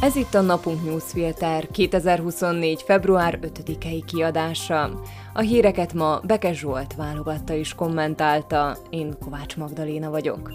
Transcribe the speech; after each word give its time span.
Ez 0.00 0.16
itt 0.16 0.34
a 0.34 0.40
Napunk 0.40 0.84
Newsfilter 0.84 1.66
2024. 1.70 2.82
február 2.82 3.38
5-i 3.42 4.02
kiadása. 4.06 4.90
A 5.32 5.40
híreket 5.40 5.92
ma 5.92 6.20
Beke 6.24 6.52
Zsolt 6.52 6.94
válogatta 6.94 7.54
és 7.54 7.74
kommentálta, 7.74 8.76
én 8.90 9.18
Kovács 9.18 9.56
Magdaléna 9.56 10.10
vagyok. 10.10 10.52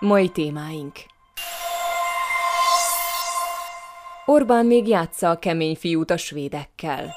Mai 0.00 0.28
témáink 0.28 0.92
Orbán 4.26 4.66
még 4.66 4.88
játsza 4.88 5.30
a 5.30 5.38
kemény 5.38 5.76
fiút 5.76 6.10
a 6.10 6.16
svédekkel. 6.16 7.14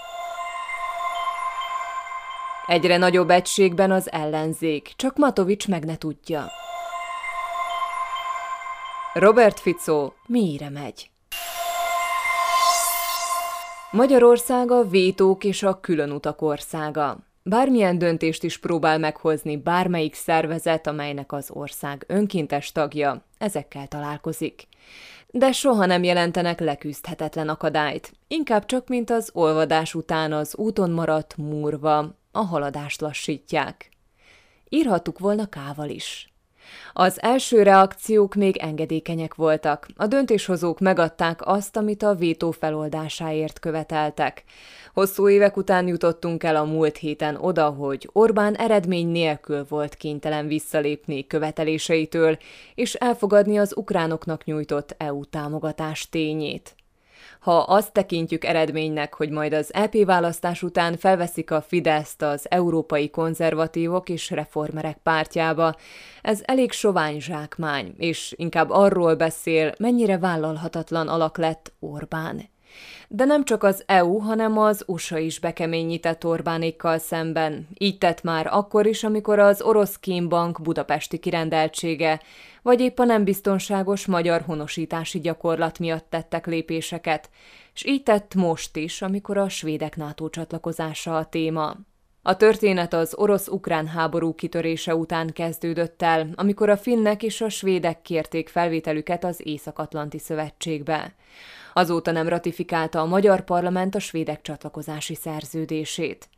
Egyre 2.66 2.98
nagyobb 2.98 3.30
egységben 3.30 3.91
az 3.91 4.12
ellenzék, 4.12 4.94
csak 4.95 5.17
Matovics 5.17 5.67
meg 5.67 5.85
ne 5.85 5.98
tudja. 5.98 6.52
Robert 9.13 9.59
Fico 9.59 10.12
mélyre 10.27 10.70
megy. 10.70 11.09
Magyarország 13.91 14.71
a 14.71 14.84
vétók 14.84 15.44
és 15.44 15.63
a 15.63 15.80
különutak 15.80 16.41
országa. 16.41 17.18
Bármilyen 17.44 17.98
döntést 17.98 18.44
is 18.44 18.57
próbál 18.59 18.98
meghozni 18.98 19.57
bármelyik 19.57 20.13
szervezet, 20.13 20.88
amelynek 20.88 21.31
az 21.31 21.49
ország 21.52 22.04
önkéntes 22.07 22.71
tagja, 22.71 23.26
ezekkel 23.38 23.88
találkozik. 23.88 24.68
De 25.27 25.52
soha 25.52 25.85
nem 25.85 26.04
jelentenek 26.04 26.59
leküzdhetetlen 26.59 27.49
akadályt, 27.49 28.12
inkább 28.27 28.66
csak 28.66 28.88
mint 28.88 29.09
az 29.09 29.30
olvadás 29.34 29.95
után 29.95 30.34
az 30.34 30.55
úton 30.55 30.91
maradt 30.91 31.38
múrva, 31.38 32.16
a 32.32 32.40
haladást 32.40 33.02
lassítják. 33.02 33.90
Írhattuk 34.70 35.20
volna 35.20 35.49
kával 35.49 35.90
is. 35.90 36.32
Az 36.93 37.21
első 37.21 37.63
reakciók 37.63 38.35
még 38.35 38.57
engedékenyek 38.57 39.35
voltak. 39.35 39.87
A 39.95 40.07
döntéshozók 40.07 40.79
megadták 40.79 41.47
azt, 41.47 41.77
amit 41.77 42.03
a 42.03 42.15
vétó 42.15 42.51
feloldásáért 42.51 43.59
követeltek. 43.59 44.43
Hosszú 44.93 45.29
évek 45.29 45.57
után 45.57 45.87
jutottunk 45.87 46.43
el 46.43 46.55
a 46.55 46.63
múlt 46.63 46.97
héten 46.97 47.35
oda, 47.35 47.69
hogy 47.69 48.09
Orbán 48.11 48.55
eredmény 48.55 49.07
nélkül 49.07 49.65
volt 49.69 49.95
kénytelen 49.95 50.47
visszalépni 50.47 51.27
követeléseitől, 51.27 52.37
és 52.75 52.93
elfogadni 52.93 53.59
az 53.59 53.77
ukránoknak 53.77 54.43
nyújtott 54.43 54.95
EU 54.97 55.25
támogatás 55.25 56.09
tényét. 56.09 56.75
Ha 57.44 57.58
azt 57.58 57.94
tekintjük 57.94 58.46
eredménynek, 58.46 59.13
hogy 59.13 59.30
majd 59.30 59.54
az 59.54 59.74
EP 59.74 60.05
választás 60.05 60.63
után 60.63 60.98
felveszik 60.98 61.52
a 61.52 61.62
Fideszt 61.62 62.22
az 62.22 62.46
európai 62.49 63.10
konzervatívok 63.10 64.09
és 64.09 64.30
reformerek 64.30 64.97
pártjába, 65.03 65.75
ez 66.22 66.41
elég 66.44 66.72
sovány 66.72 67.19
zsákmány, 67.19 67.94
és 67.97 68.34
inkább 68.38 68.69
arról 68.69 69.16
beszél, 69.16 69.74
mennyire 69.78 70.18
vállalhatatlan 70.18 71.08
alak 71.08 71.38
lett 71.38 71.74
Orbán. 71.80 72.50
De 73.08 73.25
nem 73.25 73.44
csak 73.44 73.64
az 73.64 73.84
EU, 73.86 74.18
hanem 74.18 74.58
az 74.58 74.84
USA 74.88 75.18
is 75.18 75.40
bekeményített 75.40 76.25
Orbánékkal 76.25 76.97
szemben. 76.97 77.68
Így 77.78 77.97
tett 77.97 78.22
már 78.22 78.47
akkor 78.47 78.86
is, 78.86 79.03
amikor 79.03 79.40
az 79.40 79.62
orosz 79.62 79.97
kémbank 80.00 80.62
budapesti 80.62 81.18
kirendeltsége, 81.18 82.22
vagy 82.63 82.81
épp 82.81 83.00
a 83.00 83.03
nem 83.03 83.23
biztonságos 83.23 84.06
magyar 84.06 84.41
honosítási 84.41 85.19
gyakorlat 85.19 85.79
miatt 85.79 86.09
tettek 86.09 86.47
lépéseket, 86.47 87.29
és 87.73 87.85
így 87.85 88.03
tett 88.03 88.35
most 88.35 88.75
is, 88.75 89.01
amikor 89.01 89.38
a 89.38 89.50
svédek 89.50 89.95
NATO 89.95 90.29
csatlakozása 90.29 91.17
a 91.17 91.25
téma. 91.25 91.75
A 92.22 92.38
történet 92.38 92.94
az 92.94 93.13
orosz-ukrán 93.16 93.88
háború 93.88 94.35
kitörése 94.35 94.95
után 94.95 95.29
kezdődött 95.34 96.01
el, 96.01 96.29
amikor 96.35 96.69
a 96.69 96.78
finnek 96.78 97.23
és 97.23 97.41
a 97.41 97.50
svédek 97.50 98.01
kérték 98.01 98.50
felvételüket 98.50 99.23
az 99.23 99.41
Észak-Atlanti 99.44 100.19
Szövetségbe. 100.19 101.16
Azóta 101.73 102.12
nem 102.12 102.28
ratifikálta 102.28 103.00
a 103.02 103.06
magyar 103.06 103.44
parlament 103.44 103.96
a 103.96 104.00
svédek 104.00 104.41
csatlakozási 104.41 105.16
szerződését. 105.16 106.29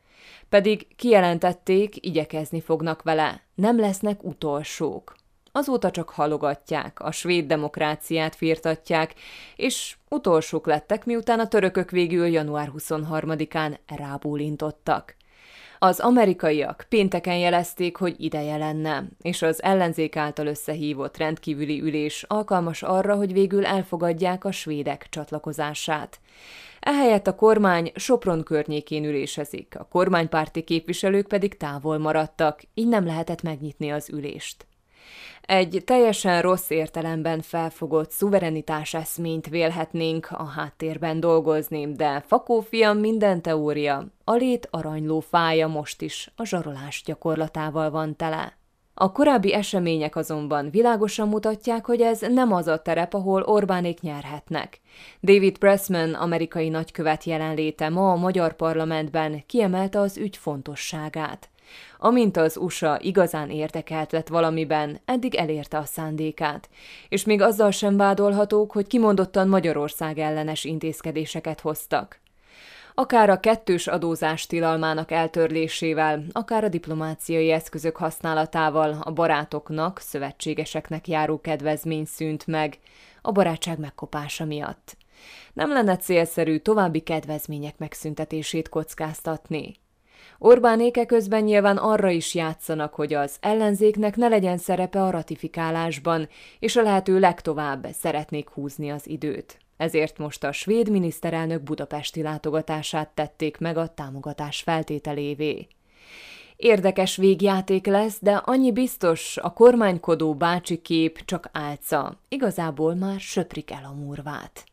Pedig 0.50 0.96
kijelentették, 0.96 2.06
igyekezni 2.06 2.62
fognak 2.62 3.04
vele, 3.04 3.42
nem 3.56 3.80
lesznek 3.80 4.24
utolsók. 4.24 5.16
Azóta 5.58 5.92
csak 5.92 6.10
halogatják, 6.10 7.00
a 7.00 7.12
svéd 7.12 7.48
demokráciát 7.48 8.36
firtatják, 8.36 9.14
és 9.56 9.96
utolsók 10.10 10.66
lettek, 10.68 11.06
miután 11.06 11.40
a 11.40 11.48
törökök 11.48 11.92
végül 11.92 12.28
január 12.28 12.72
23-án 12.78 13.78
rábólintottak. 13.88 15.16
Az 15.80 16.00
amerikaiak 16.00 16.86
pénteken 16.90 17.38
jelezték, 17.38 17.98
hogy 17.98 18.16
ideje 18.18 18.58
lenne, 18.58 19.04
és 19.22 19.42
az 19.42 19.64
ellenzék 19.64 20.16
által 20.16 20.48
összehívott 20.48 21.18
rendkívüli 21.18 21.82
ülés 21.82 22.24
alkalmas 22.28 22.84
arra, 22.84 23.16
hogy 23.16 23.34
végül 23.34 23.66
elfogadják 23.66 24.46
a 24.46 24.52
svédek 24.52 25.08
csatlakozását. 25.10 26.20
Ehelyett 26.80 27.28
a 27.28 27.36
kormány 27.36 27.92
Sopron 27.96 28.44
környékén 28.44 29.06
ülésezik, 29.06 29.76
a 29.80 29.84
kormánypárti 29.84 30.64
képviselők 30.64 31.28
pedig 31.28 31.58
távol 31.58 31.98
maradtak, 31.98 32.62
így 32.74 32.88
nem 32.88 33.06
lehetett 33.06 33.42
megnyitni 33.42 33.92
az 33.92 34.10
ülést. 34.10 34.66
Egy 35.42 35.82
teljesen 35.86 36.42
rossz 36.42 36.70
értelemben 36.70 37.42
felfogott 37.42 38.12
szuverenitás 38.12 38.94
eszményt 38.94 39.48
vélhetnénk 39.48 40.28
a 40.32 40.46
háttérben 40.46 41.20
dolgozni, 41.20 41.92
de 41.92 42.24
Fakó 42.28 42.60
fiam 42.60 42.98
minden 42.98 43.42
teória, 43.42 44.06
a 44.24 44.34
lét 44.34 44.68
aranyló 44.72 45.20
fája 45.20 45.68
most 45.68 46.02
is 46.02 46.32
a 46.36 46.46
zsarolás 46.46 47.04
gyakorlatával 47.06 47.90
van 47.90 48.16
tele. 48.16 48.58
A 48.98 49.12
korábbi 49.12 49.54
események 49.54 50.16
azonban 50.16 50.70
világosan 50.70 51.28
mutatják, 51.28 51.86
hogy 51.86 52.02
ez 52.02 52.20
nem 52.20 52.54
az 52.54 52.68
a 52.68 52.82
terep, 52.82 53.14
ahol 53.14 53.42
Orbánék 53.42 54.00
nyerhetnek. 54.00 54.82
David 55.22 55.58
Pressman, 55.58 56.14
amerikai 56.14 56.70
nagykövet 56.70 57.24
jelenléte 57.24 57.90
ma 57.90 58.12
a 58.12 58.16
magyar 58.16 58.56
parlamentben 58.56 59.44
kiemelte 59.46 60.00
az 60.00 60.18
ügy 60.18 60.38
fontosságát. 60.38 61.50
Amint 61.98 62.38
az 62.38 62.58
USA 62.58 63.00
igazán 63.02 63.50
érdekelt 63.50 64.12
lett 64.12 64.28
valamiben, 64.28 65.00
eddig 65.06 65.36
elérte 65.36 65.78
a 65.78 65.86
szándékát, 65.86 66.70
és 67.10 67.26
még 67.26 67.42
azzal 67.42 67.72
sem 67.72 67.98
vádolhatók, 67.98 68.72
hogy 68.72 68.88
kimondottan 68.88 69.48
Magyarország 69.48 70.20
ellenes 70.20 70.64
intézkedéseket 70.64 71.60
hoztak. 71.60 72.24
Akár 72.98 73.30
a 73.30 73.40
kettős 73.40 73.88
adózás 73.88 74.46
tilalmának 74.48 75.12
eltörlésével, 75.12 76.24
akár 76.32 76.64
a 76.64 76.70
diplomáciai 76.70 77.52
eszközök 77.52 77.96
használatával 77.96 78.98
a 79.04 79.12
barátoknak, 79.12 80.00
szövetségeseknek 80.00 81.08
járó 81.08 81.42
kedvezmény 81.42 82.06
szűnt 82.06 82.48
meg, 82.48 82.78
a 83.22 83.32
barátság 83.32 83.80
megkopása 83.80 84.46
miatt. 84.46 84.98
Nem 85.54 85.70
lenne 85.70 85.98
célszerű 85.98 86.58
további 86.58 87.00
kedvezmények 87.00 87.78
megszüntetését 87.78 88.70
kockáztatni. 88.70 89.76
Orbánéke 90.38 91.06
közben 91.06 91.44
nyilván 91.44 91.78
arra 91.78 92.10
is 92.10 92.36
játszanak, 92.36 92.94
hogy 92.94 93.14
az 93.14 93.36
ellenzéknek 93.40 94.16
ne 94.16 94.28
legyen 94.28 94.58
szerepe 94.58 95.04
a 95.04 95.10
ratifikálásban, 95.10 96.28
és 96.60 96.76
a 96.76 96.82
lehető 96.82 97.20
legtovább 97.20 97.88
szeretnék 97.92 98.50
húzni 98.50 98.92
az 98.92 99.10
időt. 99.10 99.60
Ezért 99.78 100.18
most 100.18 100.44
a 100.44 100.52
svéd 100.52 100.90
miniszterelnök 100.90 101.62
budapesti 101.62 102.22
látogatását 102.22 103.10
tették 103.10 103.58
meg 103.58 103.78
a 103.78 103.88
támogatás 103.88 104.62
feltételévé. 104.62 105.68
Érdekes 106.56 107.16
végjáték 107.16 107.86
lesz, 107.86 108.18
de 108.22 108.32
annyi 108.32 108.72
biztos, 108.72 109.38
a 109.38 109.54
kormánykodó 109.54 110.36
bácsi 110.36 110.82
kép 110.82 111.26
csak 111.26 111.50
álca. 111.52 112.20
Igazából 112.28 112.96
már 112.96 113.20
söprik 113.20 113.72
el 113.72 113.86
a 113.86 113.94
murvát. 113.94 114.64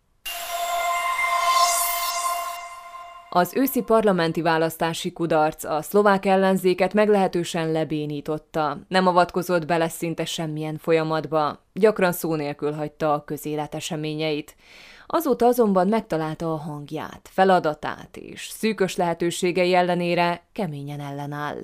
Az 3.34 3.52
őszi 3.54 3.80
parlamenti 3.80 4.42
választási 4.42 5.12
kudarc 5.12 5.64
a 5.64 5.82
szlovák 5.82 6.26
ellenzéket 6.26 6.94
meglehetősen 6.94 7.72
lebénította, 7.72 8.78
nem 8.88 9.06
avatkozott 9.06 9.66
bele 9.66 9.88
szinte 9.88 10.24
semmilyen 10.24 10.78
folyamatba, 10.78 11.64
gyakran 11.72 12.12
szó 12.12 12.34
nélkül 12.34 12.72
hagyta 12.72 13.12
a 13.12 13.24
közélet 13.24 13.74
eseményeit. 13.74 14.56
Azóta 15.06 15.46
azonban 15.46 15.88
megtalálta 15.88 16.52
a 16.52 16.56
hangját, 16.56 17.28
feladatát, 17.32 18.16
és 18.16 18.48
szűkös 18.48 18.96
lehetőségei 18.96 19.74
ellenére 19.74 20.42
keményen 20.52 21.00
ellenáll. 21.00 21.60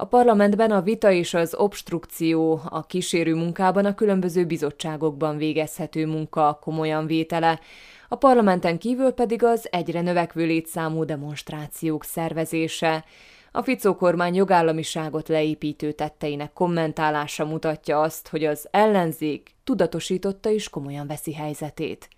A 0.00 0.04
parlamentben 0.04 0.70
a 0.70 0.82
vita 0.82 1.10
és 1.10 1.34
az 1.34 1.54
obstrukció, 1.54 2.60
a 2.68 2.86
kísérő 2.86 3.34
munkában 3.34 3.84
a 3.84 3.94
különböző 3.94 4.44
bizottságokban 4.44 5.36
végezhető 5.36 6.06
munka 6.06 6.58
komolyan 6.62 7.06
vétele, 7.06 7.60
a 8.08 8.16
parlamenten 8.16 8.78
kívül 8.78 9.10
pedig 9.10 9.44
az 9.44 9.68
egyre 9.70 10.00
növekvő 10.00 10.46
létszámú 10.46 11.04
demonstrációk 11.04 12.04
szervezése. 12.04 13.04
A 13.52 13.62
Ficó 13.62 13.94
kormány 13.94 14.34
jogállamiságot 14.34 15.28
leépítő 15.28 15.92
tetteinek 15.92 16.52
kommentálása 16.52 17.44
mutatja 17.44 18.00
azt, 18.00 18.28
hogy 18.28 18.44
az 18.44 18.68
ellenzék 18.70 19.50
tudatosította 19.64 20.50
és 20.50 20.68
komolyan 20.68 21.06
veszi 21.06 21.34
helyzetét. 21.34 22.08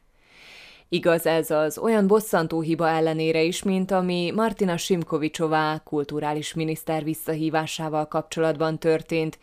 Igaz 0.93 1.27
ez 1.27 1.51
az 1.51 1.79
olyan 1.79 2.07
bosszantó 2.07 2.61
hiba 2.61 2.89
ellenére 2.89 3.43
is, 3.43 3.63
mint 3.63 3.91
ami 3.91 4.31
Martina 4.35 4.77
Simkovicsová 4.77 5.79
kulturális 5.85 6.55
miniszter 6.55 7.05
visszahívásával 7.05 8.09
kapcsolatban 8.09 8.79
történt, 8.79 9.39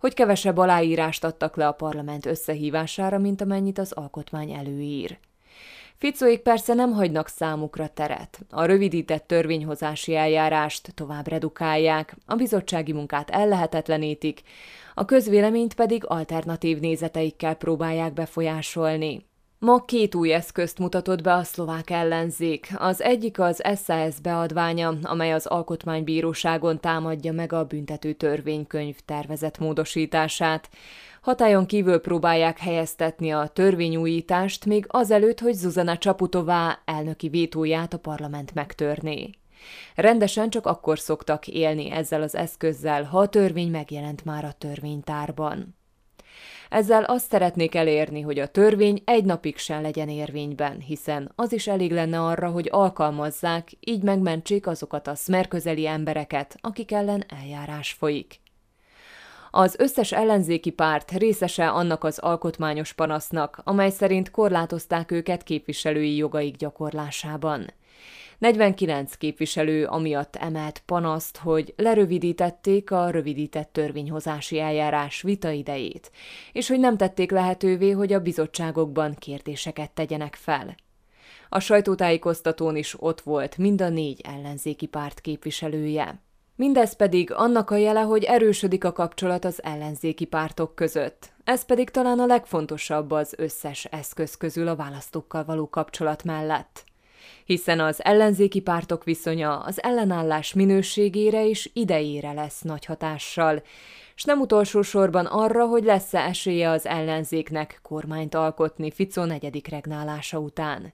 hogy 0.00 0.14
kevesebb 0.14 0.56
aláírást 0.56 1.24
adtak 1.24 1.56
le 1.56 1.66
a 1.66 1.72
parlament 1.72 2.26
összehívására, 2.26 3.18
mint 3.18 3.40
amennyit 3.40 3.78
az 3.78 3.92
alkotmány 3.92 4.52
előír. 4.52 5.18
Ficóik 5.96 6.40
persze 6.40 6.74
nem 6.74 6.92
hagynak 6.92 7.28
számukra 7.28 7.88
teret. 7.88 8.40
A 8.50 8.64
rövidített 8.64 9.26
törvényhozási 9.26 10.14
eljárást 10.16 10.94
tovább 10.94 11.28
redukálják, 11.28 12.16
a 12.26 12.34
bizottsági 12.34 12.92
munkát 12.92 13.30
ellehetetlenítik, 13.30 14.42
a 14.94 15.04
közvéleményt 15.04 15.74
pedig 15.74 16.04
alternatív 16.06 16.78
nézeteikkel 16.78 17.54
próbálják 17.54 18.12
befolyásolni. 18.12 19.30
Ma 19.64 19.84
két 19.84 20.14
új 20.14 20.32
eszközt 20.32 20.78
mutatott 20.78 21.22
be 21.22 21.34
a 21.34 21.42
szlovák 21.42 21.90
ellenzék. 21.90 22.72
Az 22.76 23.02
egyik 23.02 23.38
az 23.40 23.62
SAS 23.84 24.20
beadványa, 24.20 24.94
amely 25.02 25.32
az 25.32 25.46
Alkotmánybíróságon 25.46 26.80
támadja 26.80 27.32
meg 27.32 27.52
a 27.52 27.64
büntető 27.64 28.12
törvénykönyv 28.12 28.96
tervezett 29.04 29.58
módosítását. 29.58 30.68
Hatályon 31.20 31.66
kívül 31.66 31.98
próbálják 31.98 32.58
helyeztetni 32.58 33.30
a 33.30 33.46
törvényújítást, 33.46 34.64
még 34.64 34.84
azelőtt, 34.88 35.40
hogy 35.40 35.54
Zuzana 35.54 35.98
Csaputová 35.98 36.78
elnöki 36.84 37.28
vétóját 37.28 37.92
a 37.92 37.98
parlament 37.98 38.54
megtörné. 38.54 39.30
Rendesen 39.94 40.50
csak 40.50 40.66
akkor 40.66 40.98
szoktak 40.98 41.48
élni 41.48 41.90
ezzel 41.90 42.22
az 42.22 42.34
eszközzel, 42.34 43.04
ha 43.04 43.18
a 43.18 43.28
törvény 43.28 43.70
megjelent 43.70 44.24
már 44.24 44.44
a 44.44 44.52
törvénytárban. 44.58 45.80
Ezzel 46.72 47.04
azt 47.04 47.30
szeretnék 47.30 47.74
elérni, 47.74 48.20
hogy 48.20 48.38
a 48.38 48.46
törvény 48.46 49.02
egy 49.04 49.24
napig 49.24 49.56
sem 49.56 49.82
legyen 49.82 50.08
érvényben, 50.08 50.80
hiszen 50.80 51.32
az 51.34 51.52
is 51.52 51.66
elég 51.66 51.92
lenne 51.92 52.20
arra, 52.20 52.50
hogy 52.50 52.68
alkalmazzák, 52.70 53.68
így 53.80 54.02
megmentsék 54.02 54.66
azokat 54.66 55.06
a 55.06 55.14
szmerközeli 55.14 55.86
embereket, 55.86 56.56
akik 56.60 56.92
ellen 56.92 57.24
eljárás 57.40 57.92
folyik. 57.92 58.40
Az 59.50 59.76
összes 59.78 60.12
ellenzéki 60.12 60.70
párt 60.70 61.10
részese 61.10 61.68
annak 61.68 62.04
az 62.04 62.18
alkotmányos 62.18 62.92
panasznak, 62.92 63.60
amely 63.64 63.90
szerint 63.90 64.30
korlátozták 64.30 65.10
őket 65.10 65.42
képviselői 65.42 66.16
jogaik 66.16 66.56
gyakorlásában. 66.56 67.66
49 68.42 69.14
képviselő 69.14 69.84
amiatt 69.86 70.36
emelt 70.36 70.82
panaszt, 70.86 71.36
hogy 71.36 71.74
lerövidítették 71.76 72.90
a 72.90 73.10
rövidített 73.10 73.72
törvényhozási 73.72 74.58
eljárás 74.58 75.22
vita 75.22 75.50
idejét, 75.50 76.10
és 76.52 76.68
hogy 76.68 76.78
nem 76.78 76.96
tették 76.96 77.30
lehetővé, 77.30 77.90
hogy 77.90 78.12
a 78.12 78.20
bizottságokban 78.20 79.14
kérdéseket 79.14 79.90
tegyenek 79.90 80.34
fel. 80.34 80.74
A 81.48 81.60
sajtótájékoztatón 81.60 82.76
is 82.76 82.94
ott 82.98 83.20
volt 83.20 83.58
mind 83.58 83.80
a 83.80 83.88
négy 83.88 84.20
ellenzéki 84.20 84.86
párt 84.86 85.20
képviselője. 85.20 86.22
Mindez 86.56 86.96
pedig 86.96 87.32
annak 87.32 87.70
a 87.70 87.76
jele, 87.76 88.00
hogy 88.00 88.24
erősödik 88.24 88.84
a 88.84 88.92
kapcsolat 88.92 89.44
az 89.44 89.62
ellenzéki 89.62 90.24
pártok 90.24 90.74
között. 90.74 91.32
Ez 91.44 91.64
pedig 91.64 91.90
talán 91.90 92.18
a 92.18 92.26
legfontosabb 92.26 93.10
az 93.10 93.34
összes 93.36 93.84
eszköz 93.84 94.36
közül 94.36 94.68
a 94.68 94.76
választókkal 94.76 95.44
való 95.44 95.68
kapcsolat 95.68 96.24
mellett 96.24 96.90
hiszen 97.44 97.80
az 97.80 98.04
ellenzéki 98.04 98.60
pártok 98.60 99.04
viszonya 99.04 99.58
az 99.58 99.82
ellenállás 99.82 100.52
minőségére 100.52 101.48
és 101.48 101.70
idejére 101.72 102.32
lesz 102.32 102.60
nagy 102.60 102.84
hatással, 102.84 103.62
és 104.14 104.24
nem 104.24 104.40
utolsó 104.40 104.82
sorban 104.82 105.26
arra, 105.26 105.66
hogy 105.66 105.84
lesz-e 105.84 106.18
esélye 106.18 106.70
az 106.70 106.86
ellenzéknek 106.86 107.78
kormányt 107.82 108.34
alkotni 108.34 108.90
Fico 108.90 109.24
negyedik 109.24 109.68
regnálása 109.68 110.38
után. 110.38 110.92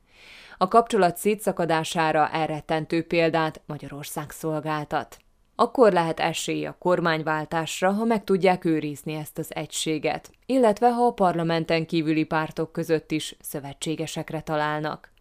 A 0.58 0.68
kapcsolat 0.68 1.16
szétszakadására 1.16 2.30
elrettentő 2.30 3.02
példát 3.02 3.60
Magyarország 3.66 4.30
szolgáltat. 4.30 5.18
Akkor 5.54 5.92
lehet 5.92 6.20
esély 6.20 6.66
a 6.66 6.76
kormányváltásra, 6.78 7.90
ha 7.92 8.04
meg 8.04 8.24
tudják 8.24 8.64
őrizni 8.64 9.14
ezt 9.14 9.38
az 9.38 9.54
egységet, 9.54 10.30
illetve 10.46 10.92
ha 10.92 11.02
a 11.06 11.12
parlamenten 11.12 11.86
kívüli 11.86 12.24
pártok 12.24 12.72
között 12.72 13.10
is 13.10 13.36
szövetségesekre 13.40 14.40
találnak. 14.40 15.12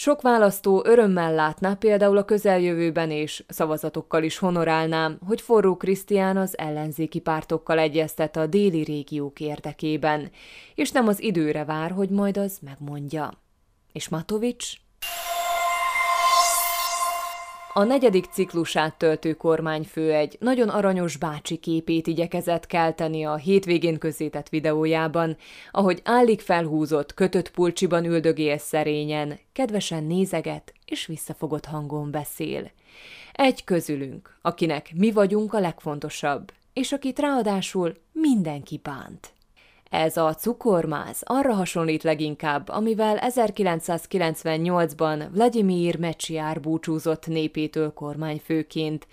Sok 0.00 0.22
választó 0.22 0.82
örömmel 0.84 1.34
látná 1.34 1.74
például 1.74 2.16
a 2.16 2.24
közeljövőben 2.24 3.10
és 3.10 3.44
szavazatokkal 3.48 4.22
is 4.22 4.38
honorálnám, 4.38 5.18
hogy 5.26 5.40
Forró 5.40 5.76
Krisztián 5.76 6.36
az 6.36 6.58
ellenzéki 6.58 7.20
pártokkal 7.20 7.78
egyeztet 7.78 8.36
a 8.36 8.46
déli 8.46 8.82
régiók 8.82 9.40
érdekében, 9.40 10.30
és 10.74 10.90
nem 10.90 11.08
az 11.08 11.22
időre 11.22 11.64
vár, 11.64 11.90
hogy 11.90 12.10
majd 12.10 12.36
az 12.36 12.58
megmondja. 12.62 13.30
És 13.92 14.08
Matovics? 14.08 14.72
A 17.78 17.84
negyedik 17.84 18.24
ciklusát 18.24 18.94
töltő 18.94 19.34
kormányfő 19.34 20.12
egy 20.12 20.36
nagyon 20.40 20.68
aranyos 20.68 21.16
bácsi 21.16 21.56
képét 21.56 22.06
igyekezett 22.06 22.66
kelteni 22.66 23.24
a 23.24 23.36
hétvégén 23.36 23.98
közzétett 23.98 24.48
videójában, 24.48 25.36
ahogy 25.70 26.00
állik 26.04 26.40
felhúzott, 26.40 27.14
kötött 27.14 27.50
pulcsiban 27.50 28.04
üldögél 28.04 28.58
szerényen, 28.58 29.38
kedvesen 29.52 30.04
nézeget 30.04 30.72
és 30.84 31.06
visszafogott 31.06 31.64
hangon 31.64 32.10
beszél. 32.10 32.70
Egy 33.32 33.64
közülünk, 33.64 34.38
akinek 34.42 34.90
mi 34.94 35.12
vagyunk 35.12 35.54
a 35.54 35.60
legfontosabb, 35.60 36.52
és 36.72 36.92
akit 36.92 37.18
ráadásul 37.18 37.96
mindenki 38.12 38.80
bánt. 38.82 39.32
Ez 39.88 40.16
a 40.16 40.34
cukormáz 40.34 41.22
arra 41.24 41.54
hasonlít 41.54 42.02
leginkább, 42.02 42.68
amivel 42.68 43.18
1998-ban 43.20 45.28
Vladimir 45.32 45.98
Mecsiár 45.98 46.60
búcsúzott 46.60 47.26
népétől 47.26 47.92
kormányfőként, 47.92 49.06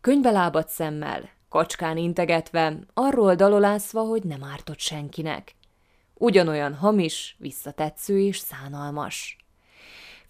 könyvelábat 0.00 0.68
szemmel, 0.68 1.28
kacskán 1.48 1.96
integetve, 1.96 2.78
arról 2.94 3.34
dalolászva, 3.34 4.00
hogy 4.00 4.22
nem 4.22 4.44
ártott 4.44 4.78
senkinek. 4.78 5.54
Ugyanolyan 6.14 6.74
hamis, 6.74 7.36
visszatetsző 7.38 8.20
és 8.20 8.38
szánalmas. 8.38 9.39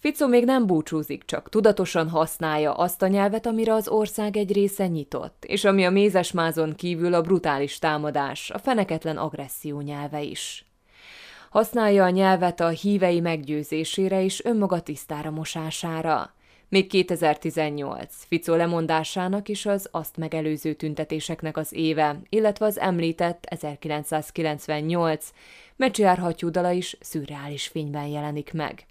Fico 0.01 0.27
még 0.27 0.45
nem 0.45 0.65
búcsúzik, 0.65 1.25
csak 1.25 1.49
tudatosan 1.49 2.09
használja 2.09 2.73
azt 2.73 3.01
a 3.01 3.07
nyelvet, 3.07 3.45
amire 3.45 3.73
az 3.73 3.87
ország 3.87 4.37
egy 4.37 4.51
része 4.51 4.87
nyitott, 4.87 5.45
és 5.45 5.63
ami 5.63 5.85
a 5.85 5.89
mézesmázon 5.89 6.75
kívül 6.75 7.13
a 7.13 7.21
brutális 7.21 7.79
támadás, 7.79 8.49
a 8.49 8.57
feneketlen 8.57 9.17
agresszió 9.17 9.81
nyelve 9.81 10.21
is. 10.21 10.65
Használja 11.49 12.03
a 12.03 12.09
nyelvet 12.09 12.59
a 12.59 12.67
hívei 12.67 13.19
meggyőzésére 13.19 14.23
és 14.23 14.43
önmaga 14.43 14.79
tisztára 14.79 15.29
mosására. 15.29 16.33
Még 16.69 16.87
2018 16.87 18.15
Fico 18.27 18.55
lemondásának 18.55 19.49
is 19.49 19.65
az 19.65 19.87
azt 19.91 20.17
megelőző 20.17 20.73
tüntetéseknek 20.73 21.57
az 21.57 21.73
éve, 21.73 22.21
illetve 22.29 22.65
az 22.65 22.79
említett 22.79 23.45
1998 23.45 25.29
Mecsiár 25.75 26.17
hattyúdala 26.17 26.71
is 26.71 26.97
szürreális 26.99 27.67
fényben 27.67 28.05
jelenik 28.07 28.53
meg. 28.53 28.85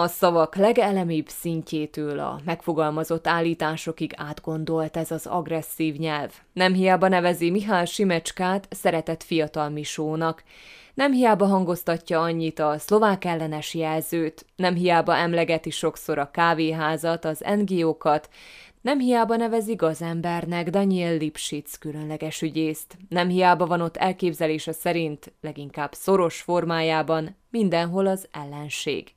A 0.00 0.06
szavak 0.06 0.56
legelemibb 0.56 1.28
szintjétől 1.28 2.18
a 2.18 2.40
megfogalmazott 2.44 3.26
állításokig 3.26 4.12
átgondolt 4.16 4.96
ez 4.96 5.10
az 5.10 5.26
agresszív 5.26 5.96
nyelv. 5.96 6.32
Nem 6.52 6.72
hiába 6.72 7.08
nevezi 7.08 7.50
Mihály 7.50 7.86
Simecskát 7.86 8.66
szeretett 8.70 9.22
fiatal 9.22 9.68
misónak, 9.68 10.42
nem 10.94 11.12
hiába 11.12 11.46
hangoztatja 11.46 12.20
annyit 12.20 12.58
a 12.58 12.78
szlovák 12.78 13.24
ellenes 13.24 13.74
jelzőt, 13.74 14.46
nem 14.56 14.74
hiába 14.74 15.16
emlegeti 15.16 15.70
sokszor 15.70 16.18
a 16.18 16.30
kávéházat, 16.30 17.24
az 17.24 17.44
NGO-kat, 17.56 18.28
nem 18.80 18.98
hiába 18.98 19.36
nevezi 19.36 19.74
gazembernek 19.74 20.70
Daniel 20.70 21.16
Lipschitz 21.16 21.78
különleges 21.78 22.42
ügyészt, 22.42 22.96
nem 23.08 23.28
hiába 23.28 23.66
van 23.66 23.80
ott 23.80 23.96
elképzelése 23.96 24.72
szerint, 24.72 25.32
leginkább 25.40 25.92
szoros 25.92 26.40
formájában, 26.40 27.36
mindenhol 27.50 28.06
az 28.06 28.28
ellenség. 28.30 29.12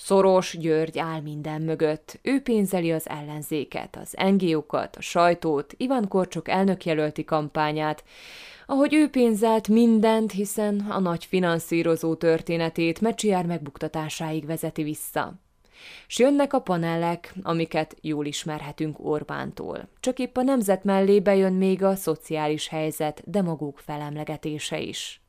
Szoros 0.00 0.56
György 0.58 0.98
áll 0.98 1.20
minden 1.20 1.62
mögött. 1.62 2.18
Ő 2.22 2.42
pénzeli 2.42 2.92
az 2.92 3.08
ellenzéket, 3.08 3.96
az 3.96 4.14
NGO-kat, 4.30 4.96
a 4.96 5.00
sajtót, 5.00 5.74
Ivan 5.76 6.08
Korcsok 6.08 6.48
elnökjelölti 6.48 7.24
kampányát, 7.24 8.04
ahogy 8.66 8.94
ő 8.94 9.08
pénzelt 9.08 9.68
mindent, 9.68 10.32
hiszen 10.32 10.80
a 10.80 10.98
nagy 10.98 11.24
finanszírozó 11.24 12.14
történetét 12.14 13.00
Mecsiár 13.00 13.46
megbuktatásáig 13.46 14.46
vezeti 14.46 14.82
vissza. 14.82 15.34
S 16.06 16.18
jönnek 16.18 16.52
a 16.52 16.60
panellek, 16.60 17.34
amiket 17.42 17.96
jól 18.00 18.26
ismerhetünk 18.26 19.04
Orbántól. 19.04 19.88
Csak 20.00 20.18
épp 20.18 20.36
a 20.36 20.42
nemzet 20.42 20.84
mellé 20.84 21.20
bejön 21.20 21.52
még 21.52 21.82
a 21.82 21.94
szociális 21.94 22.68
helyzet 22.68 23.22
demagóg 23.24 23.78
felemlegetése 23.78 24.80
is. 24.80 25.22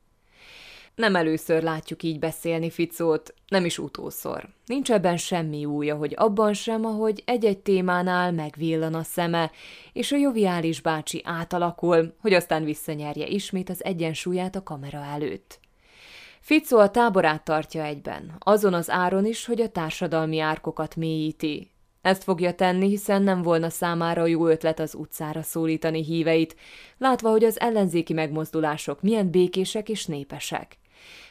Nem 0.94 1.16
először 1.16 1.62
látjuk 1.62 2.02
így 2.02 2.18
beszélni 2.18 2.70
Ficót, 2.70 3.34
nem 3.48 3.64
is 3.64 3.78
utószor. 3.78 4.48
Nincs 4.66 4.90
ebben 4.90 5.16
semmi 5.16 5.64
újja, 5.64 5.96
hogy 5.96 6.14
abban 6.16 6.54
sem, 6.54 6.84
ahogy 6.84 7.22
egy-egy 7.24 7.58
témánál 7.58 8.32
megvillan 8.32 8.94
a 8.94 9.02
szeme, 9.02 9.50
és 9.92 10.12
a 10.12 10.16
joviális 10.16 10.80
bácsi 10.80 11.20
átalakul, 11.24 12.14
hogy 12.20 12.32
aztán 12.32 12.64
visszanyerje 12.64 13.26
ismét 13.26 13.70
az 13.70 13.84
egyensúlyát 13.84 14.56
a 14.56 14.62
kamera 14.62 15.04
előtt. 15.04 15.58
Fico 16.40 16.76
a 16.78 16.90
táborát 16.90 17.44
tartja 17.44 17.84
egyben, 17.84 18.36
azon 18.38 18.74
az 18.74 18.90
áron 18.90 19.26
is, 19.26 19.46
hogy 19.46 19.60
a 19.60 19.68
társadalmi 19.68 20.38
árkokat 20.38 20.96
mélyíti. 20.96 21.70
Ezt 22.02 22.22
fogja 22.22 22.54
tenni, 22.54 22.88
hiszen 22.88 23.22
nem 23.22 23.42
volna 23.42 23.70
számára 23.70 24.26
jó 24.26 24.46
ötlet 24.46 24.80
az 24.80 24.94
utcára 24.94 25.42
szólítani 25.42 26.04
híveit, 26.04 26.56
látva, 26.98 27.30
hogy 27.30 27.44
az 27.44 27.60
ellenzéki 27.60 28.12
megmozdulások 28.12 29.02
milyen 29.02 29.30
békések 29.30 29.88
és 29.88 30.06
népesek. 30.06 30.78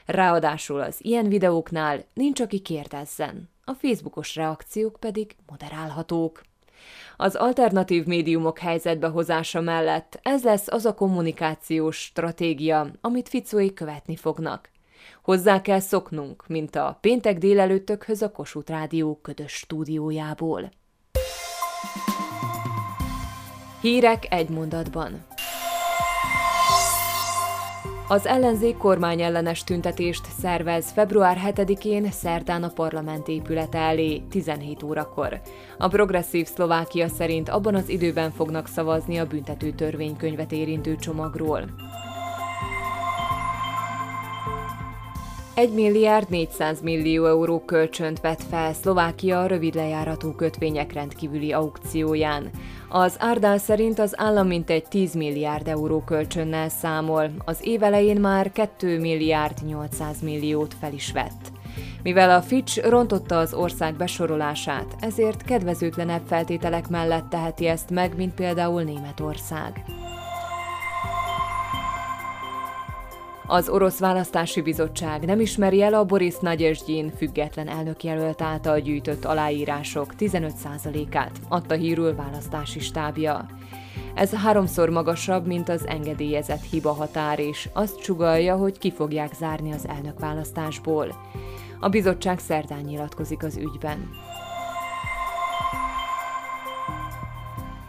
Ráadásul 0.06 0.82
az 0.82 0.98
ilyen 1.02 1.28
videóknál 1.28 2.06
nincs, 2.14 2.40
aki 2.40 2.60
kérdezzen, 2.60 3.50
a 3.64 3.74
Facebookos 3.74 4.36
reakciók 4.36 4.98
pedig 5.00 5.36
moderálhatók. 5.48 6.42
Az 7.18 7.36
alternatív 7.36 8.06
médiumok 8.06 8.60
helyzetbe 8.60 9.08
hozása 9.08 9.62
mellett 9.62 10.20
ez 10.22 10.44
lesz 10.44 10.68
az 10.68 10.86
a 10.86 10.94
kommunikációs 10.94 11.98
stratégia, 11.98 12.92
amit 13.02 13.30
Ficói 13.30 13.74
követni 13.74 14.16
fognak. 14.16 14.70
Hozzá 15.22 15.62
kell 15.62 15.79
szoknunk, 15.79 16.48
mint 16.48 16.75
a 16.75 16.98
péntek 17.01 17.38
délelőttökhöz 17.38 18.22
a 18.22 18.32
Kossuth 18.32 18.72
Rádió 18.72 19.20
ködös 19.22 19.51
stúdiójából. 19.51 20.70
Hírek 23.82 24.27
egy 24.29 24.50
mondatban. 24.50 25.25
Az 28.12 28.25
ellenzék 28.25 28.77
kormányellenes 28.77 29.63
tüntetést 29.63 30.25
szervez 30.39 30.91
február 30.91 31.38
7-én 31.46 32.12
szerdán 32.12 32.63
a 32.63 32.68
parlament 32.68 33.27
épülete 33.27 33.77
elé 33.77 34.22
17 34.29 34.84
órakor. 34.84 35.41
A 35.77 35.88
progresszív 35.88 36.48
Szlovákia 36.48 37.08
szerint 37.08 37.50
abban 37.50 37.75
az 37.75 37.89
időben 37.89 38.32
fognak 38.32 38.68
szavazni 38.68 39.18
a 39.18 39.25
büntető 39.25 39.72
törvénykönyvet 39.72 40.51
érintő 40.51 40.96
csomagról. 40.96 41.63
1 45.60 45.74
milliárd 45.74 46.30
400 46.30 46.82
millió 46.82 47.25
euró 47.25 47.60
kölcsönt 47.66 48.22
vett 48.22 48.44
fel 48.50 48.74
Szlovákia 48.74 49.46
rövid 49.46 49.75
lejáratú 49.75 50.32
kötvények 50.32 50.94
rendkívüli 50.94 51.51
aukcióján. 51.51 52.50
Az 52.89 53.16
Árdál 53.20 53.58
szerint 53.58 54.00
az 54.00 54.13
állam 54.20 54.48
mintegy 54.48 54.84
10 54.89 55.13
milliárd 55.13 55.68
euró 55.68 56.04
kölcsönnel 56.04 56.70
számol, 56.70 57.32
az 57.46 57.58
év 57.62 57.84
elején 57.84 58.20
már 58.20 58.51
2 58.51 59.00
milliárd 59.00 59.58
800 59.66 60.22
milliót 60.22 60.74
fel 60.80 60.94
is 60.94 61.12
vett. 61.12 61.51
Mivel 62.04 62.30
a 62.30 62.42
Fitch 62.42 62.89
rontotta 62.89 63.38
az 63.38 63.54
ország 63.54 63.96
besorolását, 63.96 64.96
ezért 65.00 65.44
kedvezőtlenebb 65.44 66.24
feltételek 66.28 66.89
mellett 66.89 67.30
teheti 67.30 67.68
ezt 67.68 67.89
meg, 67.89 68.16
mint 68.16 68.34
például 68.34 68.82
Németország. 68.82 69.84
Az 73.51 73.70
Orosz 73.70 74.00
Választási 74.00 74.62
Bizottság 74.62 75.25
nem 75.25 75.39
ismeri 75.39 75.82
el 75.82 75.94
a 75.94 76.06
Boris 76.06 76.36
Nagyesgyin 76.41 77.12
független 77.18 77.68
elnökjelölt 77.68 78.41
által 78.41 78.79
gyűjtött 78.79 79.25
aláírások 79.25 80.13
15%-át, 80.20 81.32
adta 81.48 81.75
hírül 81.75 82.15
választási 82.15 82.79
stábja. 82.79 83.46
Ez 84.15 84.34
háromszor 84.34 84.89
magasabb, 84.89 85.46
mint 85.46 85.70
az 85.70 85.88
engedélyezett 85.88 86.63
hiba 86.72 86.91
határ, 86.91 87.39
és 87.39 87.70
azt 87.74 88.01
csugalja, 88.01 88.56
hogy 88.56 88.77
ki 88.77 88.91
fogják 88.91 89.34
zárni 89.34 89.72
az 89.72 89.88
elnökválasztásból. 89.88 91.15
A 91.79 91.89
bizottság 91.89 92.39
szerdán 92.39 92.82
nyilatkozik 92.82 93.44
az 93.44 93.58
ügyben. 93.58 94.10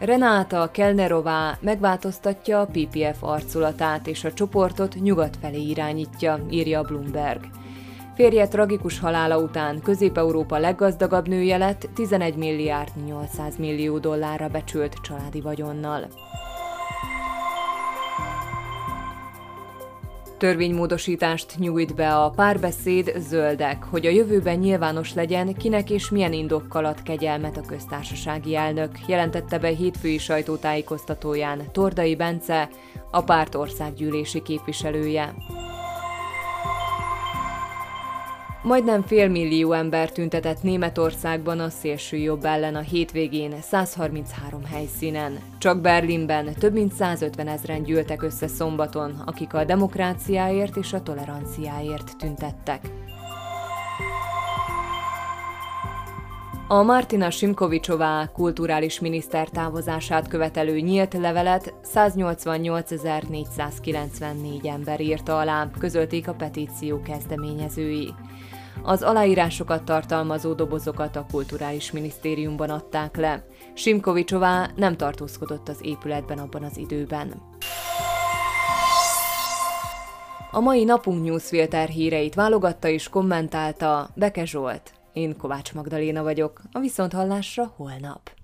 Renáta 0.01 0.71
Kelnerová 0.71 1.59
megváltoztatja 1.61 2.61
a 2.61 2.67
PPF 2.73 3.23
arculatát 3.23 4.07
és 4.07 4.25
a 4.25 4.33
csoportot 4.33 4.95
nyugat 4.95 5.37
felé 5.41 5.61
irányítja, 5.61 6.47
írja 6.51 6.83
Bloomberg. 6.83 7.41
Férje 8.15 8.49
tragikus 8.49 8.99
halála 8.99 9.39
után 9.39 9.81
Közép-Európa 9.81 10.59
leggazdagabb 10.59 11.29
nője 11.29 11.57
lett 11.57 11.89
11 11.95 12.37
milliárd 12.37 13.05
800 13.05 13.57
millió 13.57 13.99
dollárra 13.99 14.49
becsült 14.49 14.95
családi 15.03 15.41
vagyonnal. 15.41 16.07
Törvénymódosítást 20.41 21.59
nyújt 21.59 21.95
be 21.95 22.15
a 22.17 22.31
párbeszéd 22.31 23.13
zöldek, 23.17 23.85
hogy 23.85 24.07
a 24.07 24.11
jövőben 24.11 24.59
nyilvános 24.59 25.15
legyen, 25.15 25.55
kinek 25.55 25.91
és 25.91 26.11
milyen 26.11 26.33
indokkal 26.33 26.85
ad 26.85 27.03
kegyelmet 27.03 27.57
a 27.57 27.67
köztársasági 27.67 28.57
elnök, 28.57 28.91
jelentette 29.07 29.59
be 29.59 29.69
hétfői 29.69 30.19
sajtótájékoztatóján 30.19 31.73
Tordai 31.73 32.17
Bence, 32.17 32.69
a 33.11 33.23
párt 33.23 33.55
országgyűlési 33.55 34.43
képviselője. 34.43 35.35
Majdnem 38.63 39.03
félmillió 39.03 39.73
ember 39.73 40.11
tüntetett 40.11 40.63
Németországban 40.63 41.61
a 41.61 41.69
szélső 41.69 42.17
jobb 42.17 42.45
ellen 42.45 42.75
a 42.75 42.81
hétvégén 42.81 43.55
133 43.61 44.65
helyszínen. 44.65 45.39
Csak 45.59 45.81
Berlinben 45.81 46.55
több 46.59 46.73
mint 46.73 46.93
150 46.93 47.49
ezren 47.49 47.83
gyűltek 47.83 48.23
össze 48.23 48.47
szombaton, 48.47 49.23
akik 49.27 49.55
a 49.55 49.65
demokráciáért 49.65 50.77
és 50.77 50.93
a 50.93 51.03
toleranciáért 51.03 52.17
tüntettek. 52.19 52.81
A 56.69 56.83
Martina 56.83 57.31
Simkovicsová 57.31 58.31
kulturális 58.33 59.01
miniszter 59.01 59.49
távozását 59.49 60.29
követelő 60.29 60.81
nyílt 60.81 61.15
levelet 61.15 61.75
188.494 61.95 64.67
ember 64.67 65.01
írta 65.01 65.39
alá, 65.39 65.71
közölték 65.79 66.29
a 66.29 66.35
petíció 66.35 67.03
kezdeményezői. 67.03 68.15
Az 68.83 69.03
aláírásokat 69.03 69.85
tartalmazó 69.85 70.53
dobozokat 70.53 71.17
a 71.17 71.27
Kulturális 71.31 71.93
Minisztériumban 71.93 72.71
adták 72.71 73.17
le. 73.17 73.45
Simkovicsová 73.75 74.71
nem 74.77 74.97
tartózkodott 74.97 75.69
az 75.69 75.79
épületben 75.83 76.39
abban 76.39 76.63
az 76.63 76.77
időben. 76.77 77.43
A 80.51 80.61
mai 80.61 80.85
napunk 80.85 81.25
newsfilter 81.25 81.89
híreit 81.89 82.35
válogatta 82.35 82.89
és 82.89 83.09
kommentálta 83.09 84.09
Beke 84.15 84.45
Zsolt. 84.45 84.93
Én 85.13 85.37
Kovács 85.37 85.75
Magdaléna 85.75 86.23
vagyok, 86.23 86.61
a 86.73 86.79
Viszonthallásra 86.79 87.73
holnap. 87.77 88.40